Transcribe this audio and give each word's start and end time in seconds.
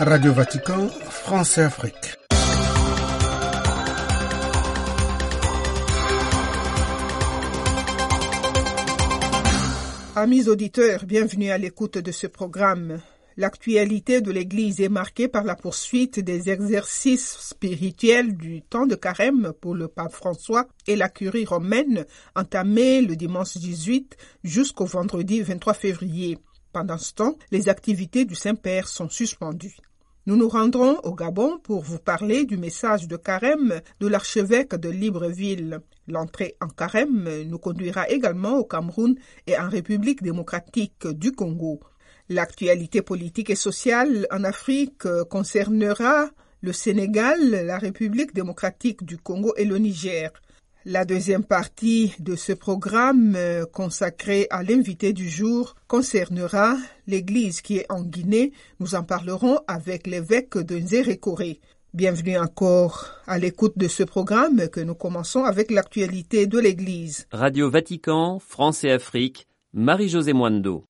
Radio 0.00 0.32
Vatican, 0.32 0.86
France 1.10 1.58
et 1.58 1.62
Afrique. 1.62 2.14
Amis 10.14 10.48
auditeurs, 10.48 11.04
bienvenue 11.04 11.50
à 11.50 11.58
l'écoute 11.58 11.98
de 11.98 12.12
ce 12.12 12.28
programme. 12.28 13.00
L'actualité 13.36 14.20
de 14.20 14.30
l'Église 14.30 14.80
est 14.80 14.88
marquée 14.88 15.26
par 15.26 15.42
la 15.42 15.56
poursuite 15.56 16.20
des 16.20 16.48
exercices 16.48 17.36
spirituels 17.40 18.36
du 18.36 18.62
temps 18.62 18.86
de 18.86 18.94
carême 18.94 19.52
pour 19.60 19.74
le 19.74 19.88
pape 19.88 20.12
François 20.12 20.68
et 20.86 20.94
la 20.94 21.08
curie 21.08 21.44
romaine 21.44 22.06
entamée 22.36 23.02
le 23.02 23.16
dimanche 23.16 23.56
18 23.56 24.16
jusqu'au 24.44 24.86
vendredi 24.86 25.42
23 25.42 25.74
février. 25.74 26.38
Pendant 26.78 26.96
ce 26.96 27.12
temps, 27.12 27.34
les 27.50 27.68
activités 27.68 28.24
du 28.24 28.36
Saint-Père 28.36 28.86
sont 28.86 29.08
suspendues. 29.08 29.74
Nous 30.26 30.36
nous 30.36 30.48
rendrons 30.48 31.00
au 31.02 31.12
Gabon 31.12 31.58
pour 31.58 31.82
vous 31.82 31.98
parler 31.98 32.44
du 32.44 32.56
message 32.56 33.08
de 33.08 33.16
carême 33.16 33.80
de 33.98 34.06
l'archevêque 34.06 34.76
de 34.76 34.88
Libreville. 34.88 35.80
L'entrée 36.06 36.54
en 36.60 36.68
carême 36.68 37.28
nous 37.48 37.58
conduira 37.58 38.08
également 38.08 38.58
au 38.58 38.64
Cameroun 38.64 39.16
et 39.48 39.58
en 39.58 39.68
République 39.68 40.22
démocratique 40.22 41.04
du 41.08 41.32
Congo. 41.32 41.80
L'actualité 42.28 43.02
politique 43.02 43.50
et 43.50 43.56
sociale 43.56 44.28
en 44.30 44.44
Afrique 44.44 45.02
concernera 45.28 46.28
le 46.60 46.72
Sénégal, 46.72 47.40
la 47.50 47.78
République 47.78 48.32
démocratique 48.34 49.02
du 49.04 49.18
Congo 49.18 49.52
et 49.56 49.64
le 49.64 49.78
Niger. 49.78 50.30
La 50.84 51.04
deuxième 51.04 51.44
partie 51.44 52.14
de 52.20 52.36
ce 52.36 52.52
programme 52.52 53.36
consacré 53.72 54.46
à 54.50 54.62
l'invité 54.62 55.12
du 55.12 55.28
jour 55.28 55.74
concernera 55.88 56.76
l'église 57.08 57.60
qui 57.62 57.78
est 57.78 57.86
en 57.90 58.02
Guinée. 58.02 58.52
Nous 58.78 58.94
en 58.94 59.02
parlerons 59.02 59.58
avec 59.66 60.06
l'évêque 60.06 60.56
de 60.56 60.78
Nzérékoré. 60.78 61.60
Bienvenue 61.94 62.38
encore 62.38 63.08
à 63.26 63.38
l'écoute 63.38 63.76
de 63.76 63.88
ce 63.88 64.04
programme 64.04 64.68
que 64.68 64.80
nous 64.80 64.94
commençons 64.94 65.42
avec 65.42 65.70
l'actualité 65.72 66.46
de 66.46 66.58
l'église. 66.58 67.26
Radio 67.32 67.68
Vatican, 67.70 68.38
France 68.38 68.84
et 68.84 68.90
Afrique, 68.92 69.48
Marie-Josée 69.72 70.32
Moindo. 70.32 70.87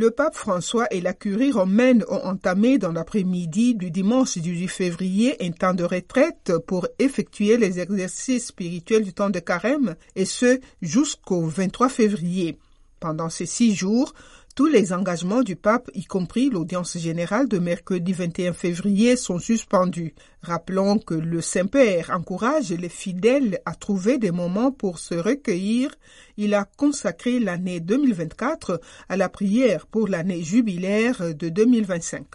Le 0.00 0.12
pape 0.12 0.36
François 0.36 0.86
et 0.92 1.00
la 1.00 1.12
curie 1.12 1.50
romaine 1.50 2.04
ont 2.08 2.24
entamé 2.24 2.78
dans 2.78 2.92
l'après-midi 2.92 3.74
du 3.74 3.90
dimanche 3.90 4.38
18 4.38 4.68
février 4.68 5.36
un 5.44 5.50
temps 5.50 5.74
de 5.74 5.82
retraite 5.82 6.52
pour 6.68 6.86
effectuer 7.00 7.56
les 7.56 7.80
exercices 7.80 8.46
spirituels 8.46 9.02
du 9.02 9.12
temps 9.12 9.28
de 9.28 9.40
carême 9.40 9.96
et 10.14 10.24
ce 10.24 10.60
jusqu'au 10.82 11.48
23 11.48 11.88
février. 11.88 12.60
Pendant 13.00 13.28
ces 13.28 13.44
six 13.44 13.74
jours, 13.74 14.14
tous 14.58 14.66
les 14.66 14.92
engagements 14.92 15.44
du 15.44 15.54
pape, 15.54 15.88
y 15.94 16.04
compris 16.04 16.50
l'audience 16.50 16.98
générale 16.98 17.46
de 17.46 17.60
mercredi 17.60 18.12
21 18.12 18.52
février, 18.52 19.14
sont 19.14 19.38
suspendus. 19.38 20.16
Rappelons 20.42 20.98
que 20.98 21.14
le 21.14 21.40
Saint-Père 21.40 22.10
encourage 22.12 22.70
les 22.70 22.88
fidèles 22.88 23.60
à 23.64 23.76
trouver 23.76 24.18
des 24.18 24.32
moments 24.32 24.72
pour 24.72 24.98
se 24.98 25.14
recueillir. 25.14 25.94
Il 26.36 26.54
a 26.54 26.64
consacré 26.64 27.38
l'année 27.38 27.78
2024 27.78 28.80
à 29.08 29.16
la 29.16 29.28
prière 29.28 29.86
pour 29.86 30.08
l'année 30.08 30.42
jubilaire 30.42 31.36
de 31.36 31.48
2025. 31.50 32.26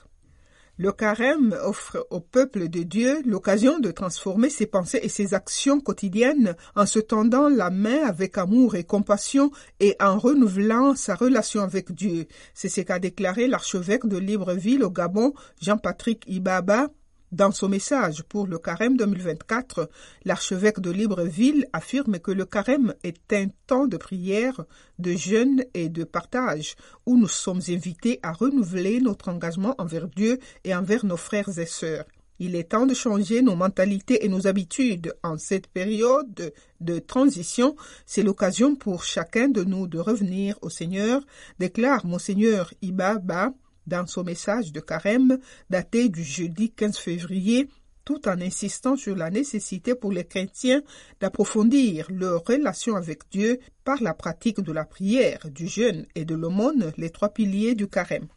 Le 0.84 0.92
carême 0.92 1.56
offre 1.64 2.06
au 2.10 2.20
peuple 2.20 2.68
de 2.68 2.84
Dieu 2.84 3.22
l'occasion 3.26 3.80
de 3.80 3.90
transformer 3.90 4.50
ses 4.50 4.66
pensées 4.66 5.00
et 5.02 5.08
ses 5.08 5.34
actions 5.34 5.80
quotidiennes 5.80 6.58
en 6.76 6.86
se 6.86 7.00
tendant 7.00 7.48
la 7.48 7.70
main 7.70 8.04
avec 8.06 8.38
amour 8.38 8.76
et 8.76 8.84
compassion 8.84 9.50
et 9.80 9.96
en 10.02 10.18
renouvelant 10.18 10.94
sa 10.94 11.16
relation 11.16 11.62
avec 11.62 11.94
Dieu. 11.94 12.28
C'est 12.54 12.68
ce 12.68 12.82
qu'a 12.82 13.00
déclaré 13.00 13.48
l'archevêque 13.48 14.06
de 14.08 14.18
Libreville 14.18 14.84
au 14.84 14.90
Gabon, 14.90 15.34
Jean-Patrick 15.62 16.26
Ibaba, 16.28 16.90
dans 17.34 17.52
son 17.52 17.68
message 17.68 18.22
pour 18.30 18.46
le 18.46 18.60
carême 18.60 18.96
2024, 18.96 19.90
l'archevêque 20.24 20.80
de 20.80 20.92
Libreville 20.92 21.68
affirme 21.74 22.20
que 22.20 22.32
le 22.32 22.46
carême 22.46 22.94
est 23.04 23.34
un 23.34 23.48
temps 23.66 23.88
de 23.88 23.98
prière, 23.98 24.64
de 25.00 25.14
jeûne 25.14 25.64
et 25.74 25.90
de 25.90 26.04
partage, 26.04 26.76
où 27.08 27.18
nous 27.18 27.28
sommes 27.28 27.62
invités 27.70 28.20
à 28.22 28.34
renouveler 28.34 29.02
notre 29.02 29.30
engagement 29.30 29.74
envers 29.80 30.08
Dieu 30.08 30.40
et 30.64 30.76
envers 30.76 31.06
nos 31.06 31.18
frères 31.18 31.58
et 31.58 31.66
sœurs. 31.66 32.06
Il 32.38 32.56
est 32.56 32.72
temps 32.72 32.86
de 32.86 32.94
changer 32.94 33.42
nos 33.42 33.56
mentalités 33.56 34.26
et 34.26 34.30
nos 34.30 34.46
habitudes. 34.46 35.16
En 35.24 35.38
cette 35.38 35.68
période 35.68 36.54
de 36.82 37.00
transition, 37.00 37.76
c'est 38.06 38.24
l'occasion 38.24 38.76
pour 38.76 39.04
chacun 39.04 39.48
de 39.48 39.64
nous 39.64 39.88
de 39.88 39.98
revenir 39.98 40.58
au 40.62 40.70
Seigneur, 40.70 41.22
déclare 41.58 42.06
Monseigneur 42.06 42.74
Ibaba, 42.82 43.54
dans 43.88 44.06
son 44.08 44.24
message 44.24 44.72
de 44.72 44.80
carême 44.80 45.38
daté 45.70 46.10
du 46.10 46.24
jeudi 46.24 46.72
15 46.72 46.98
février, 46.98 47.68
tout 48.06 48.28
en 48.28 48.40
insistant 48.42 48.96
sur 48.96 49.16
la 49.16 49.30
nécessité 49.30 49.96
pour 49.96 50.12
les 50.12 50.26
chrétiens 50.26 50.82
d'approfondir 51.20 52.08
leur 52.12 52.44
relation 52.44 52.96
avec 52.96 53.24
Dieu 53.32 53.60
par 53.84 54.02
la 54.02 54.14
pratique 54.14 54.62
de 54.62 54.72
la 54.72 54.86
prière, 54.86 55.50
du 55.50 55.68
jeûne 55.68 56.06
et 56.16 56.26
de 56.26 56.36
l'aumône, 56.36 56.92
les 56.98 57.10
trois 57.10 57.30
piliers 57.30 57.76
du 57.76 57.88
carême. 57.88 58.28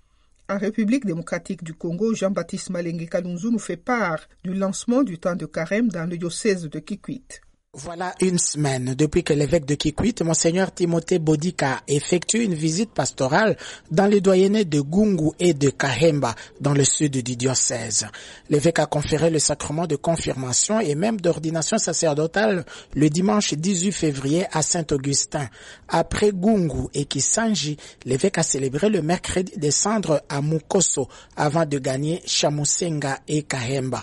En 0.49 0.59
République 0.59 1.05
démocratique 1.05 1.65
du 1.65 1.75
Congo, 1.75 2.15
Jean-Baptiste 2.15 2.71
Malengue 2.71 3.09
Kalunzu 3.09 3.51
nous 3.51 3.59
fait 3.59 3.77
part 3.77 4.21
du 4.45 4.55
lancement 4.55 5.03
du 5.03 5.19
temps 5.19 5.35
de 5.35 5.47
carême 5.47 5.89
dans 5.89 6.09
le 6.09 6.17
diocèse 6.17 6.69
de 6.71 6.79
Kikwit. 6.79 7.41
Voilà 7.79 8.15
une 8.23 8.39
semaine 8.39 8.95
depuis 8.95 9.23
que 9.23 9.35
l'évêque 9.35 9.67
de 9.67 9.75
Kikwit, 9.75 10.23
Monseigneur 10.23 10.73
Timothée 10.73 11.19
Bodika, 11.19 11.83
effectue 11.87 12.43
une 12.43 12.55
visite 12.55 12.91
pastorale 12.91 13.59
dans 13.91 14.07
les 14.07 14.23
doyennés 14.23 14.65
de 14.65 14.81
Gungu 14.81 15.33
et 15.39 15.53
de 15.53 15.69
Kahemba, 15.69 16.35
dans 16.59 16.73
le 16.73 16.85
sud 16.85 17.23
du 17.23 17.37
diocèse. 17.37 18.07
L'évêque 18.49 18.79
a 18.79 18.87
conféré 18.87 19.29
le 19.29 19.39
sacrement 19.39 19.87
de 19.87 19.97
confirmation 19.97 20.81
et 20.81 20.95
même 20.95 21.21
d'ordination 21.21 21.77
sacerdotale 21.77 22.65
le 22.95 23.11
dimanche 23.11 23.53
18 23.53 23.93
février 23.93 24.47
à 24.53 24.63
Saint-Augustin. 24.63 25.47
Après 25.89 26.33
Gungu 26.33 26.89
et 26.95 27.05
Kisanji, 27.05 27.77
l'évêque 28.07 28.39
a 28.39 28.43
célébré 28.43 28.89
le 28.89 29.03
mercredi 29.03 29.53
des 29.59 29.71
cendres 29.71 30.23
à 30.31 30.41
Mukoso 30.41 31.09
avant 31.37 31.67
de 31.67 31.79
gagner 31.79 32.23
Chamusenga 32.25 33.19
et 33.29 33.43
Kahemba. 33.43 34.03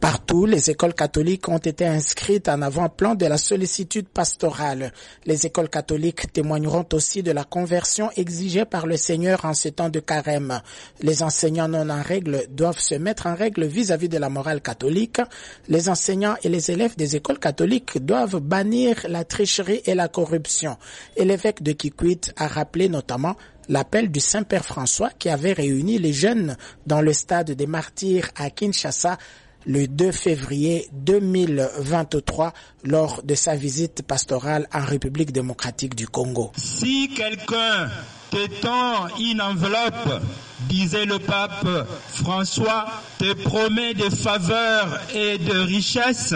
Partout, 0.00 0.46
les 0.46 0.70
écoles 0.70 0.94
catholiques 0.94 1.48
ont 1.48 1.58
été 1.58 1.84
inscrites 1.84 2.48
en 2.48 2.62
avant-plan 2.62 3.07
de 3.14 3.26
la 3.26 3.38
sollicitude 3.38 4.08
pastorale. 4.08 4.92
Les 5.26 5.46
écoles 5.46 5.68
catholiques 5.68 6.32
témoigneront 6.32 6.86
aussi 6.92 7.22
de 7.22 7.30
la 7.32 7.44
conversion 7.44 8.10
exigée 8.16 8.64
par 8.64 8.86
le 8.86 8.96
Seigneur 8.96 9.44
en 9.44 9.54
ces 9.54 9.72
temps 9.72 9.88
de 9.88 10.00
carême. 10.00 10.60
Les 11.00 11.22
enseignants 11.22 11.68
non 11.68 11.88
en 11.90 12.02
règle 12.02 12.46
doivent 12.50 12.80
se 12.80 12.94
mettre 12.94 13.26
en 13.26 13.34
règle 13.34 13.64
vis-à-vis 13.66 14.08
de 14.08 14.18
la 14.18 14.28
morale 14.28 14.60
catholique. 14.60 15.20
Les 15.68 15.88
enseignants 15.88 16.36
et 16.42 16.48
les 16.48 16.70
élèves 16.70 16.96
des 16.96 17.16
écoles 17.16 17.38
catholiques 17.38 17.98
doivent 18.04 18.40
bannir 18.40 19.06
la 19.08 19.24
tricherie 19.24 19.82
et 19.84 19.94
la 19.94 20.08
corruption. 20.08 20.76
Et 21.16 21.24
l'évêque 21.24 21.62
de 21.62 21.72
Kikwit 21.72 22.32
a 22.36 22.48
rappelé 22.48 22.88
notamment 22.88 23.36
l'appel 23.68 24.10
du 24.10 24.20
Saint-Père 24.20 24.64
François 24.64 25.10
qui 25.18 25.28
avait 25.28 25.52
réuni 25.52 25.98
les 25.98 26.12
jeunes 26.12 26.56
dans 26.86 27.00
le 27.00 27.12
stade 27.12 27.50
des 27.52 27.66
martyrs 27.66 28.30
à 28.36 28.50
Kinshasa 28.50 29.18
le 29.66 29.86
2 29.86 30.12
février 30.12 30.88
2023 30.92 32.52
lors 32.84 33.22
de 33.22 33.34
sa 33.34 33.54
visite 33.54 34.02
pastorale 34.02 34.66
en 34.72 34.84
République 34.84 35.32
démocratique 35.32 35.94
du 35.94 36.06
Congo. 36.08 36.52
Si 36.56 37.10
quelqu'un 37.14 37.90
te 38.30 38.46
tend 38.60 39.08
une 39.18 39.40
enveloppe, 39.40 40.22
disait 40.68 41.06
le 41.06 41.18
pape 41.18 41.66
François, 42.08 42.86
te 43.18 43.32
promet 43.34 43.94
des 43.94 44.10
faveurs 44.10 45.00
et 45.14 45.38
de 45.38 45.58
richesses, 45.58 46.34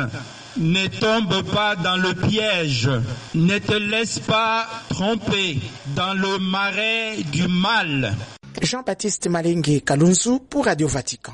ne 0.56 0.86
tombe 0.88 1.42
pas 1.50 1.76
dans 1.76 1.96
le 1.96 2.14
piège, 2.14 2.90
ne 3.34 3.58
te 3.58 3.74
laisse 3.74 4.18
pas 4.18 4.66
tromper 4.88 5.58
dans 5.96 6.14
le 6.14 6.38
marais 6.38 7.16
du 7.32 7.48
mal. 7.48 8.14
Jean-Baptiste 8.60 9.28
Malingue 9.28 9.82
Kalunzu 9.84 10.38
pour 10.48 10.66
Radio 10.66 10.86
Vatican. 10.86 11.32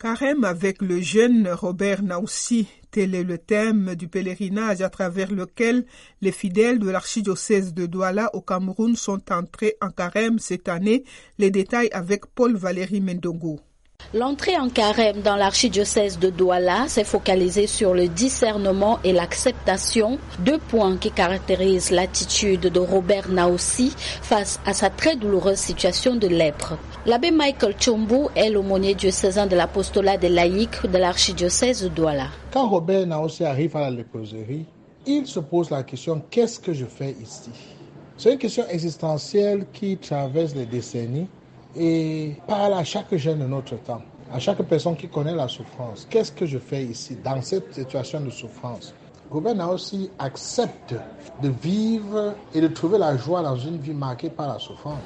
Carême 0.00 0.44
avec 0.44 0.80
le 0.80 1.00
jeune 1.00 1.48
Robert 1.48 2.04
Naussi, 2.04 2.68
tel 2.92 3.16
est 3.16 3.24
le 3.24 3.36
thème 3.36 3.96
du 3.96 4.06
pèlerinage 4.06 4.80
à 4.80 4.90
travers 4.90 5.32
lequel 5.32 5.86
les 6.20 6.30
fidèles 6.30 6.78
de 6.78 6.88
l'archidiocèse 6.88 7.74
de 7.74 7.84
Douala 7.84 8.30
au 8.32 8.40
Cameroun 8.40 8.94
sont 8.94 9.20
entrés 9.32 9.74
en 9.80 9.90
carême 9.90 10.38
cette 10.38 10.68
année. 10.68 11.02
Les 11.38 11.50
détails 11.50 11.90
avec 11.90 12.26
Paul 12.26 12.56
Valéry 12.56 13.00
Mendongo. 13.00 13.58
L'entrée 14.14 14.56
en 14.56 14.70
carême 14.70 15.20
dans 15.20 15.36
l'archidiocèse 15.36 16.18
de 16.18 16.30
Douala 16.30 16.88
s'est 16.88 17.04
focalisée 17.04 17.66
sur 17.66 17.92
le 17.92 18.08
discernement 18.08 18.98
et 19.04 19.12
l'acceptation, 19.12 20.18
deux 20.38 20.56
points 20.56 20.96
qui 20.96 21.10
caractérisent 21.10 21.90
l'attitude 21.90 22.60
de 22.60 22.80
Robert 22.80 23.28
Naossi 23.28 23.92
face 23.98 24.60
à 24.64 24.72
sa 24.72 24.88
très 24.88 25.14
douloureuse 25.16 25.58
situation 25.58 26.16
de 26.16 26.26
lèpre. 26.26 26.78
L'abbé 27.04 27.30
Michael 27.30 27.74
Chombu 27.78 28.28
est 28.34 28.48
l'aumônier 28.48 28.94
diocésain 28.94 29.46
de 29.46 29.56
l'apostolat 29.56 30.16
des 30.16 30.30
laïcs 30.30 30.86
de 30.86 30.96
l'archidiocèse 30.96 31.82
de 31.82 31.88
Douala. 31.88 32.28
Quand 32.50 32.66
Robert 32.66 33.06
Naossi 33.06 33.44
arrive 33.44 33.76
à 33.76 33.80
la 33.80 33.90
léproserie, 33.90 34.64
il 35.04 35.26
se 35.26 35.40
pose 35.40 35.68
la 35.68 35.82
question 35.82 36.22
qu'est-ce 36.30 36.58
que 36.58 36.72
je 36.72 36.86
fais 36.86 37.14
ici? 37.22 37.50
C'est 38.16 38.32
une 38.32 38.38
question 38.38 38.64
existentielle 38.70 39.66
qui 39.70 39.98
traverse 39.98 40.54
les 40.54 40.64
décennies 40.64 41.28
et 41.76 42.32
parle 42.46 42.74
à 42.74 42.84
chaque 42.84 43.14
jeune 43.16 43.40
de 43.40 43.46
notre 43.46 43.76
temps, 43.76 44.02
à 44.32 44.38
chaque 44.38 44.62
personne 44.62 44.96
qui 44.96 45.08
connaît 45.08 45.34
la 45.34 45.48
souffrance. 45.48 46.06
Qu'est-ce 46.08 46.32
que 46.32 46.46
je 46.46 46.58
fais 46.58 46.84
ici, 46.84 47.16
dans 47.22 47.40
cette 47.42 47.74
situation 47.74 48.20
de 48.20 48.30
souffrance? 48.30 48.94
Gouverneur 49.30 49.72
aussi 49.72 50.10
accepte 50.18 50.94
de 51.42 51.50
vivre 51.50 52.34
et 52.54 52.60
de 52.62 52.68
trouver 52.68 52.96
la 52.96 53.16
joie 53.16 53.42
dans 53.42 53.56
une 53.56 53.76
vie 53.78 53.92
marquée 53.92 54.30
par 54.30 54.48
la 54.48 54.58
souffrance. 54.58 54.98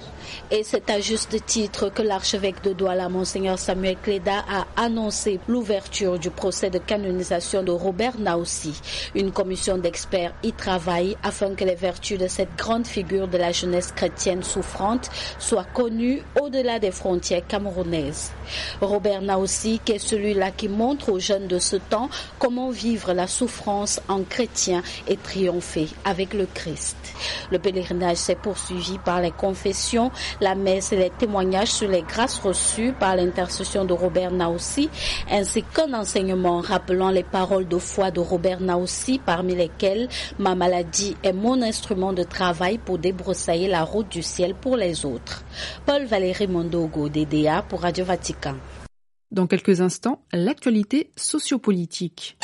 Et 0.50 0.62
c'est 0.62 0.88
à 0.90 1.00
juste 1.00 1.44
titre 1.44 1.90
que 1.90 2.02
l'archevêque 2.02 2.62
de 2.62 2.72
Douala, 2.72 3.08
Monseigneur 3.08 3.58
Samuel 3.58 3.96
Cléda, 4.00 4.44
a 4.48 4.66
annoncé 4.80 5.40
l'ouverture 5.48 6.20
du 6.20 6.30
procès 6.30 6.70
de 6.70 6.78
canonisation 6.78 7.64
de 7.64 7.72
Robert 7.72 8.18
Naussi. 8.18 8.80
Une 9.14 9.32
commission 9.32 9.76
d'experts 9.76 10.34
y 10.44 10.52
travaille 10.52 11.16
afin 11.24 11.54
que 11.54 11.64
les 11.64 11.74
vertus 11.74 12.18
de 12.18 12.28
cette 12.28 12.56
grande 12.56 12.86
figure 12.86 13.26
de 13.26 13.38
la 13.38 13.50
jeunesse 13.50 13.90
chrétienne 13.90 14.44
souffrante 14.44 15.10
soient 15.40 15.66
connues 15.74 16.22
au-delà 16.40 16.78
des 16.78 16.92
frontières 16.92 17.46
camerounaises. 17.46 18.30
Robert 18.80 19.20
Naussi, 19.20 19.80
qui 19.84 19.92
est 19.92 19.98
celui-là 19.98 20.52
qui 20.52 20.68
montre 20.68 21.10
aux 21.10 21.18
jeunes 21.18 21.48
de 21.48 21.58
ce 21.58 21.76
temps 21.76 22.08
comment 22.38 22.70
vivre 22.70 23.12
la 23.12 23.26
souffrance 23.26 24.00
chrétien 24.20 24.82
et 25.08 25.16
triompher 25.16 25.88
avec 26.04 26.34
le 26.34 26.46
Christ. 26.46 26.96
Le 27.50 27.58
pèlerinage 27.58 28.16
s'est 28.16 28.36
poursuivi 28.36 28.98
par 28.98 29.20
les 29.20 29.30
confessions, 29.30 30.10
la 30.40 30.54
messe 30.54 30.92
et 30.92 30.96
les 30.96 31.10
témoignages 31.10 31.72
sur 31.72 31.88
les 31.88 32.02
grâces 32.02 32.38
reçues 32.38 32.92
par 32.92 33.16
l'intercession 33.16 33.84
de 33.84 33.92
Robert 33.92 34.32
Naussi, 34.32 34.88
ainsi 35.30 35.62
qu'un 35.62 35.92
enseignement 35.94 36.60
rappelant 36.60 37.10
les 37.10 37.22
paroles 37.22 37.68
de 37.68 37.78
foi 37.78 38.10
de 38.10 38.20
Robert 38.20 38.60
Naussi, 38.60 39.18
parmi 39.24 39.54
lesquelles 39.54 40.08
ma 40.38 40.54
maladie 40.54 41.16
est 41.22 41.32
mon 41.32 41.62
instrument 41.62 42.12
de 42.12 42.22
travail 42.22 42.78
pour 42.78 42.98
débroussailler 42.98 43.68
la 43.68 43.84
route 43.84 44.08
du 44.08 44.22
ciel 44.22 44.54
pour 44.54 44.76
les 44.76 45.04
autres. 45.04 45.44
Paul 45.86 46.04
Valéry 46.04 46.46
Mondogo, 46.46 47.08
DDA 47.08 47.62
pour 47.62 47.80
Radio 47.82 48.04
Vatican. 48.04 48.54
Dans 49.30 49.46
quelques 49.46 49.80
instants, 49.80 50.20
l'actualité 50.32 51.10
sociopolitique. 51.16 52.36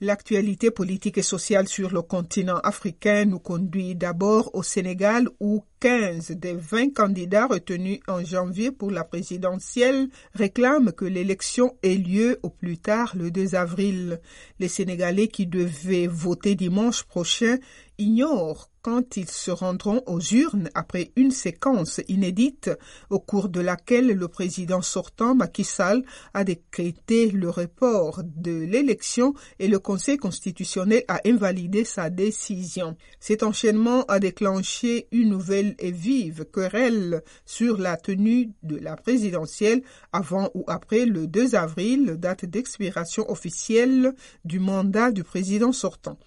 L'actualité 0.00 0.72
politique 0.72 1.18
et 1.18 1.22
sociale 1.22 1.68
sur 1.68 1.90
le 1.90 2.02
continent 2.02 2.58
africain 2.64 3.26
nous 3.26 3.38
conduit 3.38 3.94
d'abord 3.94 4.50
au 4.52 4.64
Sénégal 4.64 5.28
où 5.38 5.62
15 5.78 6.32
des 6.32 6.54
20 6.54 6.92
candidats 6.92 7.46
retenus 7.46 8.00
en 8.08 8.24
janvier 8.24 8.72
pour 8.72 8.90
la 8.90 9.04
présidentielle 9.04 10.08
réclament 10.34 10.90
que 10.90 11.04
l'élection 11.04 11.76
ait 11.84 11.94
lieu 11.94 12.40
au 12.42 12.50
plus 12.50 12.78
tard 12.78 13.14
le 13.16 13.30
2 13.30 13.54
avril. 13.54 14.20
Les 14.58 14.68
Sénégalais 14.68 15.28
qui 15.28 15.46
devaient 15.46 16.08
voter 16.08 16.56
dimanche 16.56 17.04
prochain 17.04 17.58
ignorent 17.96 18.70
quand 18.84 19.16
ils 19.16 19.30
se 19.30 19.50
rendront 19.50 20.02
aux 20.06 20.20
urnes 20.20 20.68
après 20.74 21.10
une 21.16 21.30
séquence 21.30 22.02
inédite 22.06 22.70
au 23.08 23.18
cours 23.18 23.48
de 23.48 23.60
laquelle 23.60 24.08
le 24.08 24.28
président 24.28 24.82
sortant 24.82 25.34
Macky 25.34 25.64
Sall 25.64 26.04
a 26.34 26.44
décrété 26.44 27.30
le 27.30 27.48
report 27.48 28.20
de 28.24 28.52
l'élection 28.52 29.32
et 29.58 29.68
le 29.68 29.78
Conseil 29.78 30.18
constitutionnel 30.18 31.02
a 31.08 31.22
invalidé 31.24 31.86
sa 31.86 32.10
décision. 32.10 32.94
Cet 33.20 33.42
enchaînement 33.42 34.04
a 34.04 34.20
déclenché 34.20 35.08
une 35.12 35.30
nouvelle 35.30 35.74
et 35.78 35.90
vive 35.90 36.44
querelle 36.44 37.22
sur 37.46 37.78
la 37.78 37.96
tenue 37.96 38.50
de 38.62 38.76
la 38.76 38.96
présidentielle 38.96 39.82
avant 40.12 40.50
ou 40.52 40.62
après 40.68 41.06
le 41.06 41.26
2 41.26 41.54
avril, 41.54 42.16
date 42.18 42.44
d'expiration 42.44 43.30
officielle 43.30 44.14
du 44.44 44.60
mandat 44.60 45.10
du 45.10 45.24
président 45.24 45.72
sortant. 45.72 46.18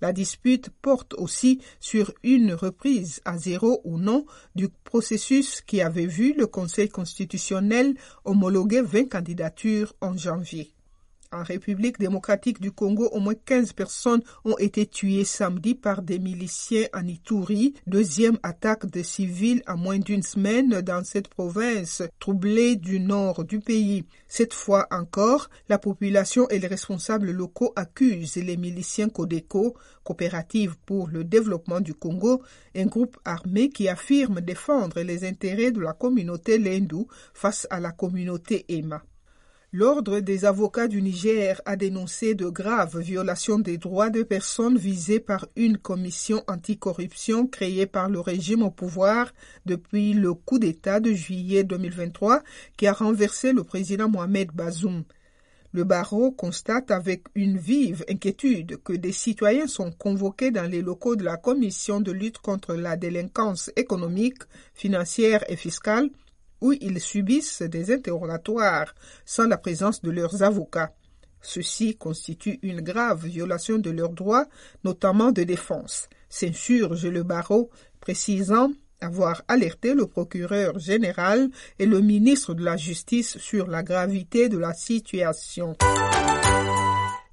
La 0.00 0.12
dispute 0.12 0.70
porte 0.82 1.14
aussi 1.14 1.60
sur 1.80 2.12
une 2.22 2.54
reprise 2.54 3.20
à 3.24 3.36
zéro 3.36 3.80
ou 3.84 3.98
non 3.98 4.26
du 4.54 4.68
processus 4.84 5.60
qui 5.60 5.80
avait 5.80 6.06
vu 6.06 6.34
le 6.36 6.46
Conseil 6.46 6.88
constitutionnel 6.88 7.94
homologuer 8.24 8.82
20 8.82 9.08
candidatures 9.08 9.94
en 10.00 10.16
janvier. 10.16 10.72
En 11.30 11.42
République 11.42 11.98
démocratique 11.98 12.58
du 12.58 12.72
Congo, 12.72 13.06
au 13.12 13.20
moins 13.20 13.34
15 13.34 13.74
personnes 13.74 14.22
ont 14.46 14.56
été 14.56 14.86
tuées 14.86 15.26
samedi 15.26 15.74
par 15.74 16.00
des 16.00 16.18
miliciens 16.18 16.86
en 16.94 17.06
Ituri, 17.06 17.74
deuxième 17.86 18.38
attaque 18.42 18.86
de 18.86 19.02
civils 19.02 19.62
en 19.66 19.76
moins 19.76 19.98
d'une 19.98 20.22
semaine 20.22 20.80
dans 20.80 21.04
cette 21.04 21.28
province 21.28 22.02
troublée 22.18 22.76
du 22.76 22.98
nord 22.98 23.44
du 23.44 23.60
pays. 23.60 24.06
Cette 24.26 24.54
fois 24.54 24.86
encore, 24.90 25.50
la 25.68 25.78
population 25.78 26.48
et 26.48 26.58
les 26.58 26.66
responsables 26.66 27.30
locaux 27.30 27.74
accusent 27.76 28.36
les 28.36 28.56
miliciens 28.56 29.10
Codeco, 29.10 29.76
Coopérative 30.04 30.78
pour 30.86 31.08
le 31.08 31.24
développement 31.24 31.82
du 31.82 31.92
Congo, 31.92 32.42
un 32.74 32.86
groupe 32.86 33.18
armé 33.26 33.68
qui 33.68 33.90
affirme 33.90 34.40
défendre 34.40 35.02
les 35.02 35.28
intérêts 35.28 35.72
de 35.72 35.80
la 35.82 35.92
communauté 35.92 36.56
Lendu 36.56 37.04
face 37.34 37.66
à 37.68 37.80
la 37.80 37.92
communauté 37.92 38.64
Emma. 38.70 39.02
L'Ordre 39.70 40.20
des 40.20 40.46
avocats 40.46 40.88
du 40.88 41.02
Niger 41.02 41.60
a 41.66 41.76
dénoncé 41.76 42.34
de 42.34 42.46
graves 42.48 42.98
violations 43.00 43.58
des 43.58 43.76
droits 43.76 44.08
de 44.08 44.22
personnes 44.22 44.78
visées 44.78 45.20
par 45.20 45.46
une 45.56 45.76
commission 45.76 46.42
anticorruption 46.48 47.46
créée 47.46 47.84
par 47.84 48.08
le 48.08 48.18
régime 48.18 48.62
au 48.62 48.70
pouvoir 48.70 49.30
depuis 49.66 50.14
le 50.14 50.32
coup 50.32 50.58
d'État 50.58 51.00
de 51.00 51.12
juillet 51.12 51.64
2023 51.64 52.42
qui 52.78 52.86
a 52.86 52.94
renversé 52.94 53.52
le 53.52 53.62
président 53.62 54.08
Mohamed 54.08 54.52
Bazoum. 54.54 55.04
Le 55.72 55.84
barreau 55.84 56.30
constate 56.30 56.90
avec 56.90 57.24
une 57.34 57.58
vive 57.58 58.06
inquiétude 58.08 58.82
que 58.82 58.94
des 58.94 59.12
citoyens 59.12 59.66
sont 59.66 59.92
convoqués 59.92 60.50
dans 60.50 60.64
les 60.64 60.80
locaux 60.80 61.14
de 61.14 61.24
la 61.24 61.36
commission 61.36 62.00
de 62.00 62.10
lutte 62.10 62.38
contre 62.38 62.74
la 62.74 62.96
délinquance 62.96 63.70
économique, 63.76 64.44
financière 64.72 65.44
et 65.50 65.56
fiscale 65.56 66.08
où 66.60 66.72
ils 66.72 67.00
subissent 67.00 67.62
des 67.62 67.92
interrogatoires 67.92 68.94
sans 69.24 69.46
la 69.46 69.58
présence 69.58 70.02
de 70.02 70.10
leurs 70.10 70.42
avocats. 70.42 70.92
Ceci 71.40 71.96
constitue 71.96 72.58
une 72.62 72.80
grave 72.80 73.26
violation 73.26 73.78
de 73.78 73.90
leurs 73.90 74.12
droits, 74.12 74.46
notamment 74.84 75.30
de 75.30 75.44
défense, 75.44 76.08
s'insurge 76.28 77.06
le 77.06 77.22
barreau, 77.22 77.70
précisant 78.00 78.70
avoir 79.00 79.42
alerté 79.46 79.94
le 79.94 80.06
procureur 80.06 80.78
général 80.78 81.48
et 81.78 81.86
le 81.86 82.00
ministre 82.00 82.54
de 82.54 82.64
la 82.64 82.76
Justice 82.76 83.38
sur 83.38 83.68
la 83.68 83.82
gravité 83.82 84.48
de 84.48 84.58
la 84.58 84.74
situation. 84.74 85.76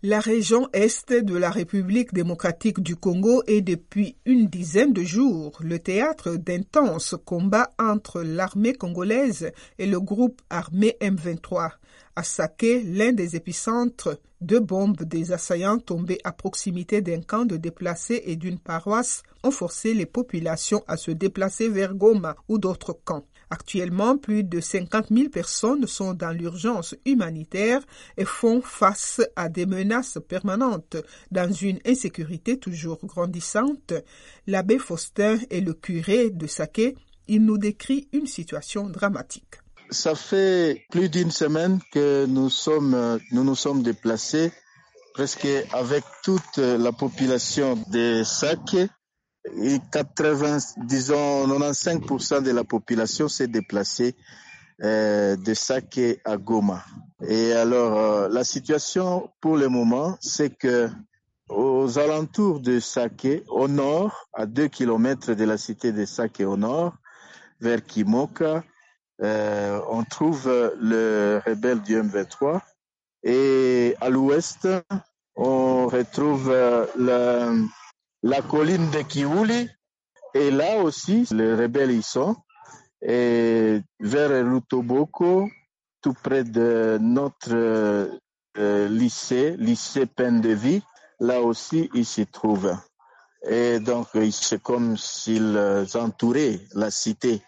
La 0.08 0.20
région 0.20 0.70
est 0.72 1.12
de 1.14 1.36
la 1.36 1.50
République 1.50 2.14
démocratique 2.14 2.80
du 2.80 2.96
Congo 2.96 3.42
est 3.48 3.62
depuis 3.62 4.16
une 4.28 4.46
dizaine 4.46 4.94
de 4.94 5.02
jours 5.02 5.58
le 5.62 5.80
théâtre 5.80 6.36
d'intenses 6.36 7.16
combats 7.26 7.72
entre 7.80 8.22
l'armée 8.22 8.74
congolaise 8.74 9.52
et 9.80 9.88
le 9.88 10.00
groupe 10.00 10.44
armé 10.52 10.96
M23. 11.02 11.72
À 12.16 12.22
Saké, 12.22 12.84
l'un 12.84 13.14
des 13.14 13.36
épicentres, 13.36 14.20
deux 14.42 14.60
bombes 14.60 15.02
des 15.02 15.32
assaillants 15.32 15.80
tombées 15.80 16.20
à 16.24 16.32
proximité 16.32 17.02
d'un 17.02 17.22
camp 17.22 17.46
de 17.46 17.58
déplacés 17.58 18.22
et 18.28 18.36
d'une 18.36 18.60
paroisse 18.60 19.24
ont 19.44 19.50
forcé 19.50 19.96
les 19.96 20.06
populations 20.06 20.84
à 20.88 20.98
se 20.98 21.10
déplacer 21.10 21.68
vers 21.68 21.96
Goma 21.96 22.36
ou 22.48 22.60
d'autres 22.60 22.94
camps. 22.94 23.26
Actuellement, 23.50 24.18
plus 24.18 24.44
de 24.44 24.60
50 24.60 25.08
000 25.12 25.30
personnes 25.30 25.88
sont 25.88 26.14
dans 26.14 26.32
l'urgence 26.32 26.96
humanitaire 27.06 27.82
et 28.18 28.26
font 28.26 28.62
face 28.62 29.22
à 29.36 29.50
des 29.50 29.66
menaces 29.66 30.18
permanentes 30.28 30.98
dans 31.32 31.52
une 31.52 31.80
insécurité 31.86 32.58
toujours 32.58 33.00
grandissante. 33.04 33.94
L'abbé 34.48 34.80
Faustin 34.80 35.38
et 35.50 35.62
le 35.62 35.74
curé 35.74 36.30
de 36.30 36.48
Saké, 36.48 36.96
il 37.28 37.44
nous 37.46 37.58
décrit 37.58 38.08
une 38.14 38.28
situation 38.28 38.90
dramatique. 38.90 39.56
Ça 39.92 40.16
fait 40.16 40.84
plus 40.90 41.10
d'une 41.10 41.32
semaine 41.32 41.80
que 41.92 42.26
nous 42.26 42.50
sommes, 42.50 43.20
nous 43.32 43.44
nous 43.44 43.56
sommes 43.56 43.84
déplacés 43.84 44.52
presque 45.14 45.48
avec 45.72 46.04
toute 46.24 46.58
la 46.58 46.92
population 46.92 47.78
de 47.92 48.24
Saké 48.24 48.88
80, 49.92 50.58
disons 50.86 51.48
95% 51.48 52.44
de 52.44 52.52
la 52.52 52.64
population 52.64 53.28
s'est 53.28 53.48
déplacée 53.48 54.16
euh, 54.84 55.36
de 55.38 55.54
Saké 55.54 56.20
à 56.26 56.38
Goma. 56.38 56.84
Et 57.28 57.54
alors 57.54 57.98
euh, 57.98 58.30
la 58.30 58.44
situation 58.44 59.30
pour 59.40 59.58
le 59.58 59.70
moment, 59.70 60.18
c'est 60.20 60.50
que 60.50 60.90
aux 61.48 62.00
alentours 62.00 62.60
de 62.60 62.80
Saké, 62.80 63.44
au 63.48 63.68
nord, 63.68 64.28
à 64.34 64.46
2 64.46 64.68
kilomètres 64.68 65.34
de 65.34 65.44
la 65.46 65.58
cité 65.58 65.92
de 65.92 66.06
Saké 66.06 66.44
au 66.44 66.58
nord, 66.58 66.94
vers 67.62 67.84
Kimoka, 67.84 68.64
euh, 69.22 69.80
on 69.90 70.04
trouve 70.04 70.48
le 70.78 71.40
rebelle 71.46 71.82
du 71.82 71.96
M23 72.02 72.60
et 73.24 73.96
à 74.02 74.10
l'ouest, 74.10 74.68
on 75.36 75.88
retrouve 75.88 76.50
le 76.98 77.66
la 78.26 78.42
colline 78.42 78.90
de 78.90 79.04
Kiouli. 79.04 79.70
Et 80.34 80.50
là 80.50 80.78
aussi, 80.78 81.28
les 81.32 81.54
rebelles 81.54 81.92
y 81.92 82.02
sont. 82.02 82.36
Et 83.02 83.82
vers 84.00 84.44
Lutoboko, 84.44 85.48
tout 86.02 86.16
près 86.24 86.44
de 86.44 86.98
notre 87.00 87.54
euh, 87.54 88.90
lycée, 88.90 89.56
lycée 89.60 90.08
Pendevi, 90.08 90.82
là 91.20 91.40
aussi, 91.42 91.90
ils 91.94 92.06
s'y 92.06 92.26
trouvent. 92.26 92.76
Et 93.48 93.80
donc, 93.80 94.08
c'est 94.32 94.62
comme 94.62 94.98
s'ils 94.98 95.60
entouraient 95.94 96.60
la 96.74 96.90
cité. 96.90 97.44